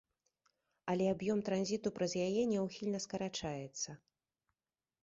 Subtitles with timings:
[0.93, 3.89] Але аб'ём транзіту праз яе няўхільна скарачаецца.